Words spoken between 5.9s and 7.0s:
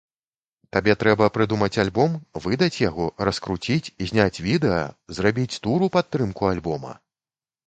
у падтрымку альбома?